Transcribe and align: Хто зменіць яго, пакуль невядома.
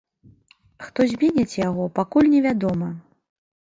Хто 0.85 1.07
зменіць 1.13 1.59
яго, 1.67 1.83
пакуль 2.01 2.31
невядома. 2.37 2.95